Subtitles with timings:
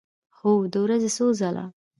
[0.37, 1.65] هو، د ورځې څو ځله